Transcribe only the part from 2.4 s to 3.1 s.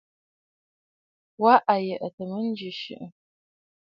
ŋgɨʼɨ siʼi.